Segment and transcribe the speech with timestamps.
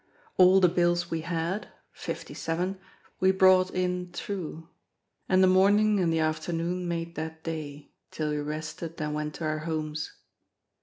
[0.35, 4.67] All the bills we had—fifty seven—we brought in true.
[5.29, 9.43] And the morning and the afternoon made that day, till we rested and went to
[9.45, 10.11] our homes.